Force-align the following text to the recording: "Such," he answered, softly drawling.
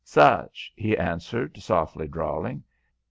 "Such," 0.03 0.73
he 0.75 0.97
answered, 0.97 1.61
softly 1.61 2.07
drawling. 2.07 2.63